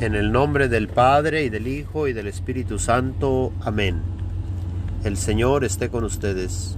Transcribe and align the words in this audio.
En 0.00 0.14
el 0.14 0.30
nombre 0.30 0.68
del 0.68 0.86
Padre 0.86 1.42
y 1.42 1.48
del 1.48 1.66
Hijo 1.66 2.06
y 2.06 2.12
del 2.12 2.28
Espíritu 2.28 2.78
Santo. 2.78 3.52
Amén. 3.60 4.00
El 5.02 5.16
Señor 5.16 5.64
esté 5.64 5.88
con 5.88 6.04
ustedes. 6.04 6.76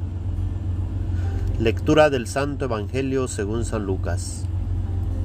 Lectura 1.59 2.09
del 2.09 2.27
Santo 2.27 2.65
Evangelio 2.65 3.29
según 3.29 3.67
San 3.67 3.85
Lucas. 3.85 4.47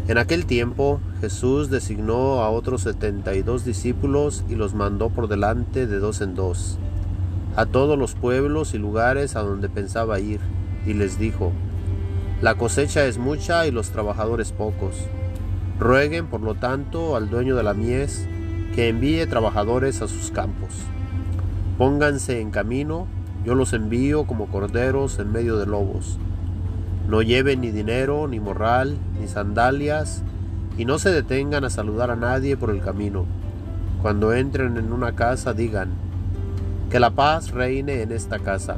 En 0.09 0.17
aquel 0.17 0.45
tiempo 0.45 0.99
Jesús 1.21 1.69
designó 1.69 2.41
a 2.41 2.49
otros 2.49 2.81
setenta 2.81 3.33
y 3.33 3.43
dos 3.43 3.63
discípulos 3.63 4.43
y 4.49 4.55
los 4.55 4.73
mandó 4.73 5.09
por 5.09 5.29
delante 5.29 5.87
de 5.87 5.99
dos 5.99 6.19
en 6.19 6.35
dos, 6.35 6.77
a 7.55 7.65
todos 7.65 7.97
los 7.97 8.13
pueblos 8.13 8.73
y 8.73 8.77
lugares 8.77 9.37
a 9.37 9.39
donde 9.39 9.69
pensaba 9.69 10.19
ir, 10.19 10.41
y 10.85 10.95
les 10.95 11.17
dijo, 11.17 11.53
La 12.41 12.55
cosecha 12.55 13.05
es 13.05 13.17
mucha 13.17 13.65
y 13.67 13.71
los 13.71 13.91
trabajadores 13.91 14.51
pocos 14.51 14.95
Rueguen, 15.79 16.27
por 16.27 16.39
lo 16.39 16.55
tanto, 16.55 17.17
al 17.17 17.29
dueño 17.29 17.57
de 17.57 17.63
la 17.63 17.73
mies 17.73 18.25
que 18.73 18.87
envíe 18.87 19.25
trabajadores 19.27 20.01
a 20.01 20.07
sus 20.07 20.31
campos. 20.31 20.69
Pónganse 21.77 22.39
en 22.39 22.51
camino, 22.51 23.07
yo 23.43 23.55
los 23.55 23.73
envío 23.73 24.25
como 24.25 24.47
corderos 24.47 25.19
en 25.19 25.33
medio 25.33 25.57
de 25.57 25.65
lobos. 25.65 26.17
No 27.09 27.21
lleven 27.21 27.59
ni 27.59 27.71
dinero, 27.71 28.25
ni 28.29 28.39
morral, 28.39 28.97
ni 29.19 29.27
sandalias, 29.27 30.23
y 30.77 30.85
no 30.85 30.97
se 30.97 31.11
detengan 31.11 31.65
a 31.65 31.69
saludar 31.69 32.09
a 32.09 32.15
nadie 32.15 32.55
por 32.55 32.69
el 32.69 32.79
camino. 32.79 33.25
Cuando 34.01 34.33
entren 34.33 34.77
en 34.77 34.93
una 34.93 35.11
casa 35.11 35.53
digan, 35.53 35.89
que 36.89 37.01
la 37.01 37.11
paz 37.11 37.51
reine 37.51 38.01
en 38.01 38.13
esta 38.13 38.39
casa. 38.39 38.77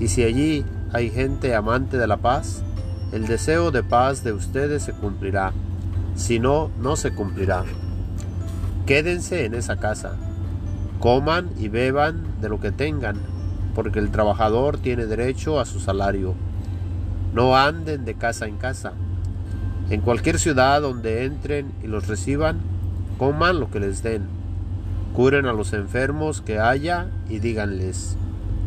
Y 0.00 0.08
si 0.08 0.22
allí 0.22 0.64
hay 0.90 1.10
gente 1.10 1.54
amante 1.54 1.98
de 1.98 2.06
la 2.06 2.16
paz, 2.16 2.62
el 3.12 3.26
deseo 3.26 3.70
de 3.70 3.82
paz 3.82 4.24
de 4.24 4.32
ustedes 4.32 4.82
se 4.84 4.92
cumplirá 4.92 5.52
si 6.18 6.40
no, 6.40 6.70
no 6.80 6.96
se 6.96 7.12
cumplirá. 7.12 7.64
Quédense 8.86 9.44
en 9.44 9.54
esa 9.54 9.76
casa, 9.76 10.16
coman 10.98 11.50
y 11.58 11.68
beban 11.68 12.40
de 12.40 12.48
lo 12.48 12.58
que 12.58 12.72
tengan, 12.72 13.16
porque 13.74 14.00
el 14.00 14.10
trabajador 14.10 14.78
tiene 14.78 15.06
derecho 15.06 15.60
a 15.60 15.64
su 15.64 15.78
salario. 15.78 16.34
No 17.34 17.56
anden 17.56 18.04
de 18.04 18.14
casa 18.14 18.46
en 18.46 18.56
casa. 18.56 18.94
En 19.90 20.00
cualquier 20.00 20.40
ciudad 20.40 20.82
donde 20.82 21.24
entren 21.24 21.72
y 21.84 21.86
los 21.86 22.08
reciban, 22.08 22.58
coman 23.16 23.60
lo 23.60 23.70
que 23.70 23.78
les 23.78 24.02
den. 24.02 24.26
Curen 25.14 25.46
a 25.46 25.52
los 25.52 25.72
enfermos 25.72 26.42
que 26.42 26.58
haya 26.58 27.06
y 27.28 27.38
díganles, 27.38 28.16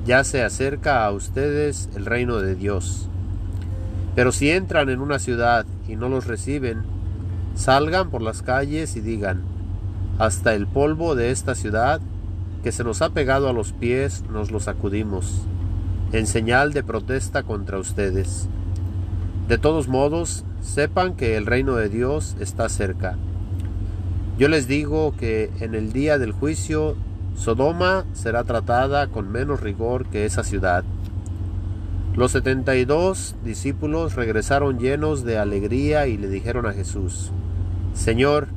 ya 0.06 0.24
se 0.24 0.42
acerca 0.42 1.06
a 1.06 1.12
ustedes 1.12 1.90
el 1.96 2.06
reino 2.06 2.38
de 2.38 2.56
Dios. 2.56 3.10
Pero 4.16 4.32
si 4.32 4.50
entran 4.52 4.90
en 4.90 5.02
una 5.02 5.20
ciudad 5.20 5.66
y 5.88 5.98
no 5.98 6.08
los 6.08 6.28
reciben, 6.28 7.01
Salgan 7.56 8.10
por 8.10 8.22
las 8.22 8.42
calles 8.42 8.96
y 8.96 9.02
digan, 9.02 9.44
hasta 10.18 10.54
el 10.54 10.68
polvo 10.68 11.16
de 11.16 11.32
esta 11.32 11.56
ciudad 11.56 12.02
que 12.64 12.72
se 12.72 12.84
nos 12.84 13.02
ha 13.02 13.10
pegado 13.10 13.50
a 13.50 13.54
los 13.54 13.74
pies 13.74 14.24
nos 14.30 14.52
lo 14.52 14.60
sacudimos, 14.60 15.48
en 16.12 16.28
señal 16.28 16.74
de 16.74 16.84
protesta 16.84 17.44
contra 17.44 17.80
ustedes. 17.80 18.48
De 19.48 19.58
todos 19.58 19.88
modos, 19.88 20.46
sepan 20.62 21.16
que 21.16 21.38
el 21.38 21.46
reino 21.46 21.76
de 21.76 21.90
Dios 21.90 22.36
está 22.40 22.70
cerca. 22.70 23.18
Yo 24.38 24.48
les 24.48 24.68
digo 24.68 25.14
que 25.18 25.52
en 25.60 25.76
el 25.76 25.92
día 25.92 26.18
del 26.18 26.32
juicio 26.32 26.96
Sodoma 27.36 28.06
será 28.14 28.44
tratada 28.44 29.08
con 29.08 29.32
menos 29.32 29.62
rigor 29.62 30.06
que 30.06 30.26
esa 30.26 30.44
ciudad. 30.44 30.84
Los 32.16 32.32
setenta 32.32 32.76
y 32.76 32.86
dos 32.86 33.36
discípulos 33.44 34.16
regresaron 34.16 34.80
llenos 34.80 35.24
de 35.24 35.38
alegría 35.38 36.08
y 36.08 36.18
le 36.18 36.28
dijeron 36.28 36.66
a 36.66 36.74
Jesús, 36.74 37.32
Señor, 37.94 38.48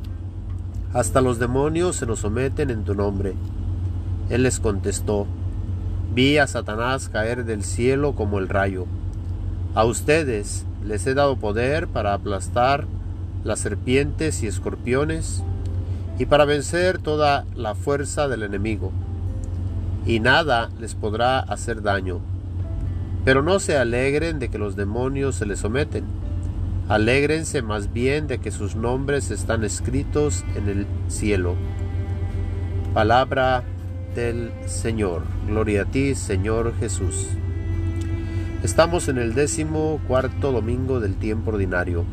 hasta 0.92 1.20
los 1.20 1.38
demonios 1.38 1.96
se 1.96 2.06
nos 2.06 2.20
someten 2.20 2.70
en 2.70 2.84
tu 2.84 2.94
nombre. 2.94 3.34
Él 4.30 4.44
les 4.44 4.60
contestó, 4.60 5.26
Vi 6.14 6.38
a 6.38 6.46
Satanás 6.46 7.08
caer 7.08 7.44
del 7.44 7.64
cielo 7.64 8.14
como 8.14 8.38
el 8.38 8.48
rayo. 8.48 8.86
A 9.74 9.84
ustedes 9.84 10.64
les 10.84 11.04
he 11.06 11.14
dado 11.14 11.36
poder 11.36 11.88
para 11.88 12.14
aplastar 12.14 12.86
las 13.42 13.58
serpientes 13.58 14.42
y 14.42 14.46
escorpiones 14.46 15.42
y 16.18 16.26
para 16.26 16.44
vencer 16.44 16.98
toda 16.98 17.44
la 17.56 17.74
fuerza 17.74 18.28
del 18.28 18.44
enemigo. 18.44 18.92
Y 20.06 20.20
nada 20.20 20.70
les 20.78 20.94
podrá 20.94 21.40
hacer 21.40 21.82
daño. 21.82 22.20
Pero 23.24 23.42
no 23.42 23.58
se 23.58 23.76
alegren 23.76 24.38
de 24.38 24.48
que 24.48 24.58
los 24.58 24.76
demonios 24.76 25.34
se 25.34 25.46
les 25.46 25.58
someten 25.58 26.04
Alégrense 26.88 27.62
más 27.62 27.94
bien 27.94 28.26
de 28.26 28.38
que 28.38 28.50
sus 28.50 28.76
nombres 28.76 29.30
están 29.30 29.64
escritos 29.64 30.44
en 30.54 30.68
el 30.68 30.86
cielo. 31.08 31.54
Palabra 32.92 33.64
del 34.14 34.52
Señor. 34.66 35.22
Gloria 35.48 35.82
a 35.82 35.84
ti, 35.86 36.14
Señor 36.14 36.74
Jesús. 36.78 37.28
Estamos 38.62 39.08
en 39.08 39.16
el 39.16 39.34
décimo 39.34 39.98
cuarto 40.06 40.52
domingo 40.52 41.00
del 41.00 41.16
tiempo 41.16 41.52
ordinario. 41.52 42.04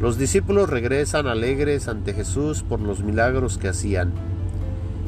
Los 0.00 0.18
discípulos 0.18 0.68
regresan 0.68 1.26
alegres 1.26 1.88
ante 1.88 2.12
Jesús 2.12 2.62
por 2.62 2.80
los 2.80 3.02
milagros 3.02 3.56
que 3.56 3.68
hacían. 3.68 4.12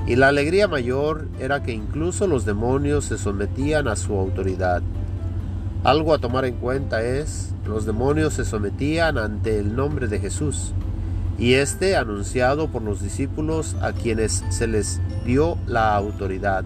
Y 0.06 0.16
la 0.16 0.28
alegría 0.28 0.68
mayor 0.68 1.28
era 1.38 1.62
que 1.62 1.72
incluso 1.72 2.26
los 2.26 2.46
demonios 2.46 3.04
se 3.04 3.18
sometían 3.18 3.88
a 3.88 3.96
su 3.96 4.14
autoridad. 4.18 4.82
Algo 5.86 6.12
a 6.12 6.18
tomar 6.18 6.44
en 6.46 6.56
cuenta 6.56 7.00
es, 7.04 7.54
los 7.64 7.86
demonios 7.86 8.34
se 8.34 8.44
sometían 8.44 9.18
ante 9.18 9.60
el 9.60 9.76
nombre 9.76 10.08
de 10.08 10.18
Jesús, 10.18 10.72
y 11.38 11.52
este 11.54 11.94
anunciado 11.94 12.66
por 12.66 12.82
los 12.82 13.00
discípulos 13.00 13.76
a 13.80 13.92
quienes 13.92 14.42
se 14.48 14.66
les 14.66 15.00
dio 15.24 15.56
la 15.68 15.94
autoridad. 15.94 16.64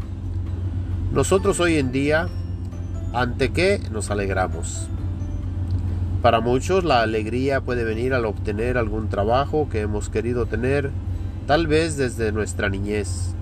Nosotros 1.13 1.61
hoy 1.61 1.77
en 1.77 1.93
día, 1.93 2.31
¿ante 3.13 3.53
qué 3.53 3.83
nos 3.93 4.11
alegramos? 4.11 4.89
Para 6.23 6.41
muchos 6.41 6.85
la 6.85 7.03
alegría 7.03 7.61
puede 7.61 7.85
venir 7.85 8.15
al 8.15 8.25
obtener 8.25 8.79
algún 8.79 9.11
trabajo 9.11 9.69
que 9.69 9.83
hemos 9.83 10.09
querido 10.09 10.47
tener, 10.47 10.93
tal 11.47 11.67
vez 11.67 11.99
desde 11.99 12.33
nuestra 12.33 12.71
niñez. 12.71 13.35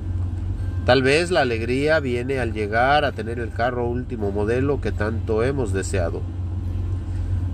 Tal 0.89 1.03
vez 1.03 1.31
la 1.31 1.43
alegría 1.43 2.01
viene 2.01 2.39
al 2.39 2.55
llegar 2.55 3.05
a 3.05 3.13
tener 3.13 3.41
el 3.41 3.51
carro 3.51 3.87
último 3.87 4.33
modelo 4.33 4.81
que 4.81 4.91
tanto 4.91 5.43
hemos 5.43 5.75
deseado. 5.75 6.23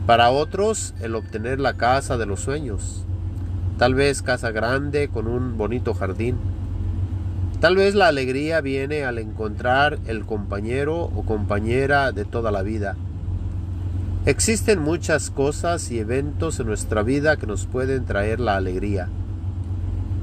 Para 0.06 0.30
otros, 0.30 0.94
el 1.00 1.16
obtener 1.16 1.58
la 1.58 1.74
casa 1.74 2.16
de 2.16 2.26
los 2.26 2.38
sueños. 2.38 3.04
Tal 3.76 3.96
vez 3.96 4.22
casa 4.22 4.52
grande 4.52 5.08
con 5.08 5.26
un 5.26 5.58
bonito 5.58 5.94
jardín. 5.94 6.36
Tal 7.58 7.74
vez 7.74 7.96
la 7.96 8.06
alegría 8.06 8.60
viene 8.60 9.02
al 9.02 9.18
encontrar 9.18 9.98
el 10.06 10.24
compañero 10.26 11.02
o 11.02 11.24
compañera 11.24 12.12
de 12.12 12.24
toda 12.24 12.52
la 12.52 12.62
vida. 12.62 12.94
Existen 14.26 14.78
muchas 14.78 15.30
cosas 15.30 15.90
y 15.90 15.98
eventos 15.98 16.60
en 16.60 16.68
nuestra 16.68 17.02
vida 17.02 17.36
que 17.36 17.48
nos 17.48 17.66
pueden 17.66 18.04
traer 18.04 18.38
la 18.38 18.56
alegría. 18.56 19.08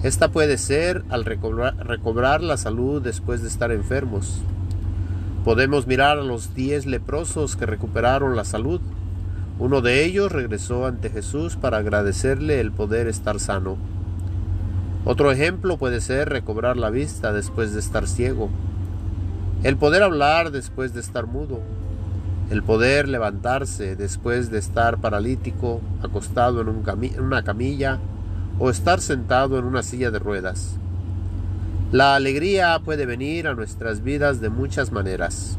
Esta 0.04 0.32
puede 0.32 0.58
ser 0.58 1.04
al 1.10 1.26
recobrar, 1.26 2.42
la 2.42 2.58
salud 2.58 3.04
después 3.04 3.44
de 3.44 3.48
estar 3.48 3.72
enfermos. 3.72 4.42
Podemos 5.46 5.86
mirar 5.86 6.18
a 6.18 6.24
los 6.24 6.56
diez 6.56 6.88
leprosos 6.88 7.56
que 7.56 7.68
recuperaron 7.68 8.36
la 8.36 8.44
salud. 8.44 8.82
Uno 9.60 9.82
de 9.82 10.04
ellos 10.04 10.32
regresó 10.32 10.88
ante 10.88 11.12
Jesús 11.12 11.56
para 11.56 11.78
agradecerle 11.78 12.60
el 12.60 12.72
poder 12.72 13.08
estar 13.08 13.40
sano. 13.40 13.78
Otro 15.06 15.32
ejemplo 15.32 15.78
puede 15.78 16.02
ser 16.02 16.30
recobrar 16.30 16.78
la 16.78 16.90
vista 16.90 17.32
después 17.32 17.72
de 17.76 17.80
estar 17.80 18.08
ciego. 18.08 18.50
El 19.62 19.78
poder 19.78 20.02
hablar 20.02 20.50
después 20.50 20.96
de 20.96 21.02
estar 21.02 21.28
mudo. 21.28 21.60
El 22.50 22.64
poder 22.64 23.08
levantarse 23.08 23.96
después 23.96 24.50
de 24.50 24.58
estar 24.58 24.98
paralítico, 24.98 25.80
acostado 26.02 26.60
en, 26.62 26.70
una 27.20 27.44
camilla 27.44 28.00
o 28.60 28.70
estar 28.70 29.02
sentado 29.02 29.58
en 29.58 29.66
una 29.66 29.84
silla 29.84 30.12
de 30.12 30.20
ruedas. 30.20 30.78
La 31.92 32.16
alegría 32.16 32.80
puede 32.80 33.06
venir 33.06 33.48
a 33.48 33.54
nuestras 33.54 34.02
vidas 34.02 34.40
de 34.40 34.50
muchas 34.50 34.92
maneras. 34.92 35.58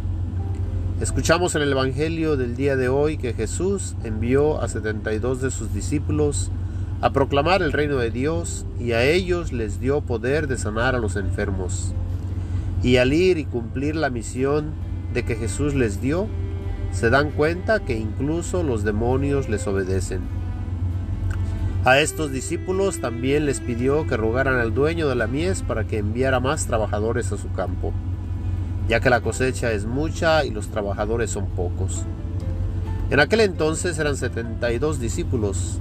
Escuchamos 1.01 1.55
en 1.57 1.63
el 1.63 1.73
Evangelio 1.73 2.37
del 2.37 2.57
día 2.57 2.77
de 2.77 2.89
hoy 2.89 3.19
que 3.19 3.35
Jesús 3.35 3.97
envió 4.05 4.63
a 4.63 4.69
72 4.69 5.43
de 5.43 5.51
sus 5.51 5.75
discípulos 5.75 6.51
a 7.03 7.13
proclamar 7.13 7.61
el 7.61 7.73
reino 7.73 7.97
de 7.97 8.11
Dios 8.11 8.65
y 8.79 8.93
a 8.93 9.03
ellos 9.03 9.53
les 9.53 9.81
dio 9.81 10.01
poder 10.01 10.47
de 10.47 10.57
sanar 10.57 10.95
a 10.95 11.01
los 11.01 11.17
enfermos. 11.17 11.93
Y 12.83 12.97
al 12.97 13.13
ir 13.13 13.39
y 13.39 13.45
cumplir 13.45 13.97
la 13.97 14.09
misión 14.09 14.71
de 15.13 15.25
que 15.25 15.35
Jesús 15.35 15.75
les 15.75 16.01
dio, 16.01 16.29
se 16.93 17.11
dan 17.11 17.31
cuenta 17.33 17.81
que 17.81 17.99
incluso 17.99 18.63
los 18.63 18.85
demonios 18.85 19.49
les 19.49 19.67
obedecen. 19.67 20.21
A 21.85 21.99
estos 21.99 22.31
discípulos 22.31 23.01
también 23.01 23.45
les 23.45 23.59
pidió 23.59 24.07
que 24.07 24.17
rogaran 24.17 24.55
al 24.61 24.73
dueño 24.73 25.09
de 25.09 25.17
la 25.17 25.27
mies 25.27 25.63
para 25.63 25.85
que 25.85 25.99
enviara 25.99 26.39
más 26.39 26.67
trabajadores 26.67 27.33
a 27.33 27.37
su 27.37 27.51
campo, 27.51 27.93
ya 28.89 29.01
que 29.01 29.11
la 29.11 29.21
cosecha 29.21 29.73
es 29.73 29.85
mucha 29.85 30.45
y 30.45 30.51
los 30.51 30.69
trabajadores 30.69 31.31
son 31.31 31.47
pocos. 31.47 32.05
En 33.11 33.19
aquel 33.19 33.41
entonces 33.41 33.99
eran 33.99 34.17
setenta 34.17 34.73
y 34.73 34.79
dos 34.79 35.01
discípulos, 35.01 35.81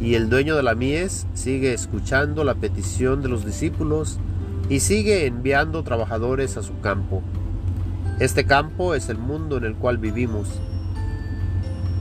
Y 0.00 0.14
el 0.14 0.28
dueño 0.28 0.54
de 0.54 0.62
la 0.62 0.74
mies 0.74 1.26
sigue 1.34 1.72
escuchando 1.72 2.44
la 2.44 2.54
petición 2.54 3.20
de 3.22 3.28
los 3.28 3.44
discípulos 3.44 4.20
y 4.68 4.80
sigue 4.80 5.26
enviando 5.26 5.82
trabajadores 5.82 6.56
a 6.56 6.62
su 6.62 6.78
campo. 6.80 7.22
Este 8.20 8.44
campo 8.44 8.94
es 8.94 9.08
el 9.08 9.18
mundo 9.18 9.56
en 9.56 9.64
el 9.64 9.74
cual 9.74 9.98
vivimos, 9.98 10.48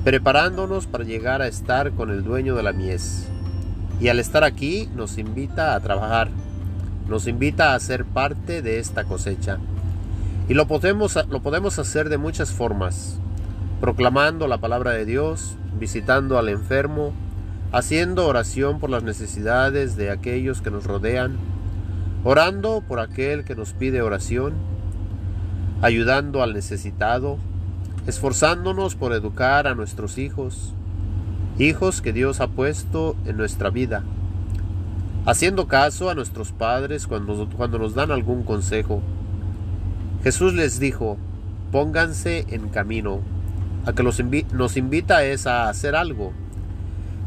preparándonos 0.03 0.85
para 0.85 1.05
llegar 1.05 1.41
a 1.41 1.47
estar 1.47 1.93
con 1.93 2.11
el 2.11 2.23
dueño 2.23 2.55
de 2.55 2.63
la 2.63 2.73
mies. 2.73 3.27
Y 3.99 4.09
al 4.09 4.19
estar 4.19 4.43
aquí 4.43 4.89
nos 4.95 5.17
invita 5.17 5.73
a 5.73 5.79
trabajar, 5.79 6.29
nos 7.07 7.27
invita 7.27 7.73
a 7.73 7.79
ser 7.79 8.05
parte 8.05 8.61
de 8.61 8.79
esta 8.79 9.05
cosecha. 9.05 9.57
Y 10.49 10.53
lo 10.53 10.67
podemos, 10.67 11.17
lo 11.29 11.41
podemos 11.41 11.79
hacer 11.79 12.09
de 12.09 12.17
muchas 12.17 12.51
formas, 12.51 13.19
proclamando 13.81 14.47
la 14.47 14.59
palabra 14.59 14.91
de 14.91 15.05
Dios, 15.05 15.57
visitando 15.79 16.37
al 16.37 16.49
enfermo, 16.49 17.13
haciendo 17.71 18.27
oración 18.27 18.79
por 18.79 18.89
las 18.89 19.03
necesidades 19.03 19.95
de 19.95 20.11
aquellos 20.11 20.61
que 20.61 20.71
nos 20.71 20.85
rodean, 20.85 21.37
orando 22.23 22.83
por 22.87 22.99
aquel 22.99 23.43
que 23.43 23.55
nos 23.55 23.73
pide 23.73 24.01
oración, 24.01 24.53
ayudando 25.81 26.43
al 26.43 26.53
necesitado, 26.53 27.37
esforzándonos 28.05 28.95
por 28.95 29.13
educar 29.13 29.67
a 29.67 29.75
nuestros 29.75 30.17
hijos, 30.17 30.73
hijos 31.59 32.01
que 32.01 32.13
Dios 32.13 32.39
ha 32.41 32.47
puesto 32.47 33.15
en 33.25 33.37
nuestra 33.37 33.69
vida, 33.69 34.03
haciendo 35.25 35.67
caso 35.67 36.09
a 36.09 36.15
nuestros 36.15 36.51
padres 36.51 37.07
cuando, 37.07 37.47
cuando 37.57 37.79
nos 37.79 37.95
dan 37.95 38.11
algún 38.11 38.43
consejo. 38.43 39.01
Jesús 40.23 40.53
les 40.53 40.79
dijo, 40.79 41.17
pónganse 41.71 42.45
en 42.49 42.69
camino, 42.69 43.21
a 43.85 43.93
que 43.93 44.03
nos 44.03 44.77
invita 44.77 45.23
es 45.23 45.47
a 45.47 45.69
hacer 45.69 45.95
algo 45.95 46.33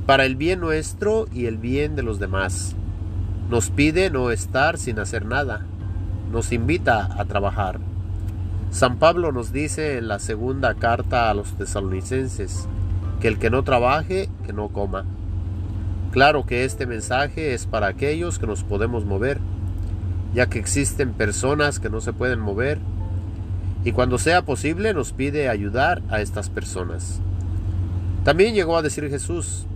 para 0.07 0.25
el 0.25 0.35
bien 0.35 0.59
nuestro 0.59 1.27
y 1.33 1.47
el 1.47 1.57
bien 1.57 1.95
de 1.95 2.03
los 2.03 2.19
demás. 2.19 2.75
Nos 3.49 3.71
pide 3.71 4.11
no 4.11 4.31
estar 4.31 4.77
sin 4.77 4.99
hacer 4.99 5.25
nada. 5.25 5.65
Nos 6.33 6.53
invita 6.53 7.09
a 7.17 7.25
trabajar. 7.27 7.79
San 8.71 8.99
Pablo 8.99 9.31
nos 9.31 9.53
dice 9.53 9.99
en 9.99 10.09
la 10.09 10.19
segunda 10.19 10.75
carta 10.75 11.31
a 11.31 11.35
los 11.35 11.53
tesalonicenses 11.57 12.69
que 13.21 13.29
el 13.29 13.39
que 13.39 13.51
no 13.51 13.63
trabaje, 13.63 14.29
que 14.47 14.53
no 14.53 14.69
coma. 14.69 15.05
Claro 16.11 16.45
que 16.45 16.65
este 16.65 16.87
mensaje 16.87 17.55
es 17.55 17.67
para 17.67 17.87
aquellos 17.87 18.39
que 18.39 18.47
nos 18.47 18.65
podemos 18.65 19.05
mover, 19.05 19.39
ya 20.35 20.47
que 20.47 20.59
existen 20.59 21.13
personas 21.13 21.79
que 21.79 21.91
no 21.91 22.01
se 22.01 22.13
pueden 22.13 22.41
mover, 22.41 22.79
y 23.85 23.93
cuando 23.93 24.19
sea 24.19 24.43
posible 24.43 24.93
nos 24.93 25.13
pide 25.13 25.49
ayudar 25.49 26.03
a 26.09 26.21
estas 26.21 26.51
personas. 26.51 27.21
También 28.25 28.55
llegó 28.55 28.77
a 28.77 28.83
decir 28.83 29.09
Jesús, 29.09 29.67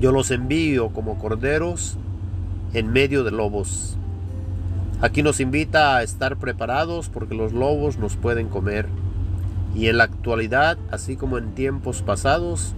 yo 0.00 0.12
los 0.12 0.30
envío 0.30 0.90
como 0.90 1.18
corderos 1.18 1.98
en 2.72 2.92
medio 2.92 3.24
de 3.24 3.30
lobos. 3.30 3.96
Aquí 5.00 5.22
nos 5.22 5.40
invita 5.40 5.96
a 5.96 6.02
estar 6.02 6.36
preparados 6.36 7.08
porque 7.08 7.34
los 7.34 7.52
lobos 7.52 7.98
nos 7.98 8.16
pueden 8.16 8.48
comer. 8.48 8.86
Y 9.74 9.88
en 9.88 9.98
la 9.98 10.04
actualidad, 10.04 10.78
así 10.90 11.16
como 11.16 11.38
en 11.38 11.54
tiempos 11.54 12.02
pasados, 12.02 12.74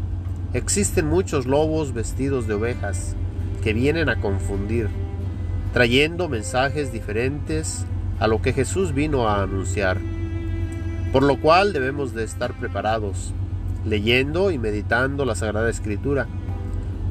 existen 0.52 1.08
muchos 1.08 1.46
lobos 1.46 1.92
vestidos 1.92 2.46
de 2.46 2.54
ovejas 2.54 3.16
que 3.62 3.72
vienen 3.72 4.08
a 4.08 4.20
confundir, 4.20 4.88
trayendo 5.72 6.28
mensajes 6.28 6.92
diferentes 6.92 7.84
a 8.20 8.28
lo 8.28 8.40
que 8.42 8.52
Jesús 8.52 8.94
vino 8.94 9.28
a 9.28 9.42
anunciar. 9.42 9.98
Por 11.12 11.22
lo 11.22 11.40
cual 11.40 11.72
debemos 11.72 12.14
de 12.14 12.24
estar 12.24 12.52
preparados, 12.54 13.32
leyendo 13.84 14.50
y 14.50 14.58
meditando 14.58 15.24
la 15.24 15.34
Sagrada 15.34 15.70
Escritura 15.70 16.26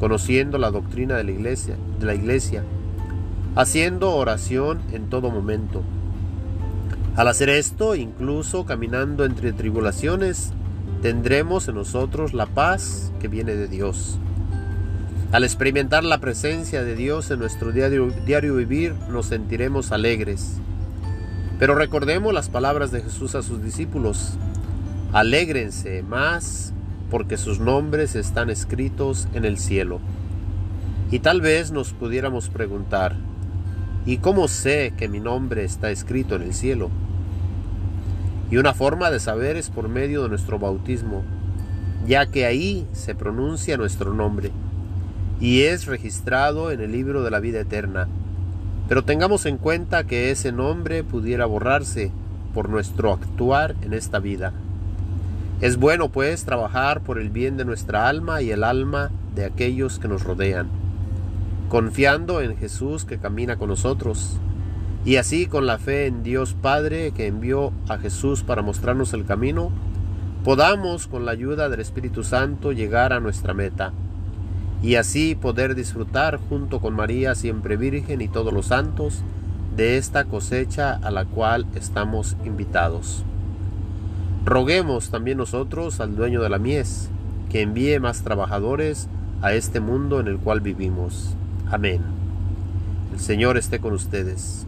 conociendo 0.03 0.57
la 0.57 0.69
doctrina 0.69 1.15
de 1.15 1.23
la 1.23 1.31
iglesia, 1.31 1.77
de 1.97 2.05
la 2.05 2.13
iglesia, 2.13 2.61
haciendo 3.55 4.11
oración 4.11 4.81
en 4.91 5.09
todo 5.09 5.31
momento. 5.31 5.81
Al 7.15 7.27
hacer 7.27 7.49
esto, 7.49 7.93
incluso 7.93 8.65
caminando 8.65 9.23
entre 9.23 9.53
tribulaciones, 9.53 10.51
tendremos 11.03 11.67
en 11.67 11.75
nosotros 11.75 12.33
la 12.33 12.47
paz 12.47 13.11
que 13.19 13.27
viene 13.27 13.53
de 13.53 13.67
Dios. 13.67 14.17
Al 15.31 15.43
experimentar 15.43 16.03
la 16.03 16.17
presencia 16.17 16.83
de 16.83 16.95
Dios 16.95 17.29
en 17.29 17.37
nuestro 17.37 17.71
diario, 17.71 18.11
diario 18.25 18.55
vivir, 18.55 18.95
nos 19.09 19.27
sentiremos 19.27 19.91
alegres. 19.91 20.55
Pero 21.59 21.75
recordemos 21.75 22.33
las 22.33 22.49
palabras 22.49 22.91
de 22.91 23.03
Jesús 23.03 23.35
a 23.35 23.43
sus 23.43 23.63
discípulos. 23.63 24.33
Alégrense 25.11 26.01
más 26.01 26.73
porque 27.11 27.37
sus 27.37 27.59
nombres 27.59 28.15
están 28.15 28.49
escritos 28.49 29.27
en 29.35 29.45
el 29.45 29.59
cielo. 29.59 29.99
Y 31.11 31.19
tal 31.19 31.41
vez 31.41 31.71
nos 31.71 31.93
pudiéramos 31.93 32.49
preguntar, 32.49 33.15
¿y 34.03 34.17
cómo 34.17 34.47
sé 34.47 34.93
que 34.97 35.07
mi 35.07 35.19
nombre 35.19 35.63
está 35.63 35.91
escrito 35.91 36.35
en 36.35 36.41
el 36.41 36.55
cielo? 36.55 36.89
Y 38.51 38.57
una 38.57 38.73
forma 38.73 39.09
de 39.09 39.19
saber 39.19 39.57
es 39.57 39.69
por 39.69 39.89
medio 39.89 40.23
de 40.23 40.29
nuestro 40.29 40.59
bautismo, 40.59 41.23
ya 42.07 42.25
que 42.27 42.45
ahí 42.45 42.87
se 42.91 43.15
pronuncia 43.15 43.77
nuestro 43.77 44.13
nombre 44.13 44.51
y 45.43 45.63
es 45.63 45.87
registrado 45.87 46.71
en 46.71 46.79
el 46.79 46.93
libro 46.93 47.21
de 47.21 47.29
la 47.29 47.41
vida 47.41 47.59
eterna. 47.59 48.07
Pero 48.87 49.03
tengamos 49.03 49.45
en 49.45 49.57
cuenta 49.57 50.05
que 50.05 50.31
ese 50.31 50.53
nombre 50.53 51.03
pudiera 51.03 51.45
borrarse 51.45 52.11
por 52.53 52.69
nuestro 52.69 53.11
actuar 53.11 53.75
en 53.81 53.93
esta 53.93 54.19
vida. 54.19 54.53
Es 55.59 55.77
bueno, 55.77 56.09
pues, 56.09 56.45
trabajar 56.45 57.01
por 57.01 57.19
el 57.19 57.29
bien 57.29 57.57
de 57.57 57.65
nuestra 57.65 58.07
alma 58.07 58.41
y 58.41 58.51
el 58.51 58.63
alma 58.63 59.11
de 59.35 59.43
aquellos 59.43 59.99
que 59.99 60.07
nos 60.07 60.23
rodean, 60.23 60.67
confiando 61.69 62.41
en 62.41 62.55
Jesús 62.55 63.03
que 63.03 63.17
camina 63.17 63.57
con 63.57 63.69
nosotros, 63.69 64.37
y 65.05 65.17
así 65.17 65.47
con 65.47 65.65
la 65.65 65.77
fe 65.77 66.05
en 66.05 66.23
Dios 66.23 66.55
Padre 66.61 67.11
que 67.11 67.27
envió 67.27 67.73
a 67.89 67.97
Jesús 67.97 68.43
para 68.43 68.61
mostrarnos 68.61 69.13
el 69.13 69.25
camino, 69.25 69.71
podamos 70.43 71.07
con 71.07 71.25
la 71.25 71.31
ayuda 71.31 71.69
del 71.69 71.79
Espíritu 71.79 72.23
Santo 72.23 72.71
llegar 72.71 73.13
a 73.13 73.19
nuestra 73.19 73.53
meta, 73.53 73.93
y 74.81 74.95
así 74.95 75.35
poder 75.35 75.75
disfrutar 75.75 76.37
junto 76.49 76.81
con 76.81 76.93
María 76.93 77.35
siempre 77.35 77.77
Virgen 77.77 78.21
y 78.21 78.27
todos 78.27 78.53
los 78.53 78.67
santos 78.67 79.23
de 79.75 79.97
esta 79.97 80.25
cosecha 80.25 80.99
a 81.01 81.09
la 81.09 81.25
cual 81.25 81.65
estamos 81.75 82.35
invitados. 82.45 83.23
Roguemos 84.45 85.09
también 85.09 85.37
nosotros 85.37 86.01
al 86.01 86.15
dueño 86.15 86.41
de 86.41 86.49
la 86.49 86.59
mies, 86.59 87.09
que 87.49 87.61
envíe 87.61 87.99
más 87.99 88.23
trabajadores 88.23 89.07
a 89.41 89.53
este 89.53 89.79
mundo 89.79 90.19
en 90.19 90.27
el 90.27 90.37
cual 90.37 90.59
vivimos. 90.59 91.35
Amén. 91.71 92.01
El 93.13 93.19
Señor 93.19 93.57
esté 93.57 93.79
con 93.79 93.93
ustedes. 93.93 94.67